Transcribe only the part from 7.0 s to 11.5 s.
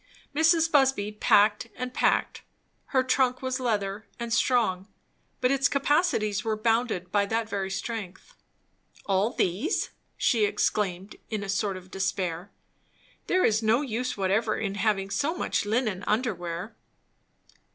by that very strength. "All these!" she exclaimed in a